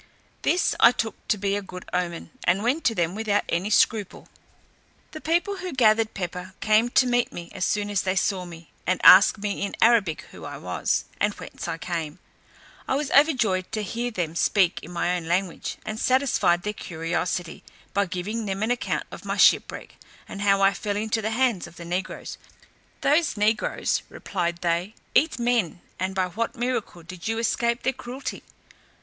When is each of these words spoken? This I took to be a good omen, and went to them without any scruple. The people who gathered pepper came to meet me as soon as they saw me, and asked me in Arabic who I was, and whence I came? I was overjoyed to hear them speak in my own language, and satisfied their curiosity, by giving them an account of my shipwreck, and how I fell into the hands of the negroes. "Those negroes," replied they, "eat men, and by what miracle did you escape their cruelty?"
This 0.41 0.73
I 0.79 0.91
took 0.93 1.27
to 1.27 1.37
be 1.37 1.55
a 1.55 1.61
good 1.61 1.85
omen, 1.93 2.31
and 2.45 2.63
went 2.63 2.83
to 2.85 2.95
them 2.95 3.13
without 3.13 3.43
any 3.47 3.69
scruple. 3.69 4.27
The 5.11 5.21
people 5.21 5.57
who 5.57 5.73
gathered 5.73 6.15
pepper 6.15 6.55
came 6.59 6.89
to 6.89 7.05
meet 7.05 7.31
me 7.31 7.51
as 7.53 7.65
soon 7.65 7.87
as 7.91 8.01
they 8.01 8.15
saw 8.15 8.43
me, 8.43 8.71
and 8.87 8.99
asked 9.03 9.37
me 9.37 9.61
in 9.61 9.75
Arabic 9.79 10.23
who 10.31 10.43
I 10.43 10.57
was, 10.57 11.05
and 11.19 11.35
whence 11.35 11.67
I 11.67 11.77
came? 11.77 12.17
I 12.87 12.95
was 12.95 13.11
overjoyed 13.11 13.71
to 13.73 13.83
hear 13.83 14.09
them 14.09 14.35
speak 14.35 14.79
in 14.81 14.89
my 14.91 15.15
own 15.15 15.27
language, 15.27 15.77
and 15.85 15.99
satisfied 15.99 16.63
their 16.63 16.73
curiosity, 16.73 17.63
by 17.93 18.07
giving 18.07 18.47
them 18.47 18.63
an 18.63 18.71
account 18.71 19.05
of 19.11 19.23
my 19.23 19.37
shipwreck, 19.37 19.97
and 20.27 20.41
how 20.41 20.63
I 20.63 20.73
fell 20.73 20.97
into 20.97 21.21
the 21.21 21.29
hands 21.29 21.67
of 21.67 21.75
the 21.75 21.85
negroes. 21.85 22.39
"Those 23.01 23.37
negroes," 23.37 24.01
replied 24.09 24.61
they, 24.61 24.95
"eat 25.13 25.37
men, 25.37 25.79
and 25.99 26.15
by 26.15 26.25
what 26.25 26.55
miracle 26.55 27.03
did 27.03 27.27
you 27.27 27.37
escape 27.37 27.83
their 27.83 27.93
cruelty?" 27.93 28.41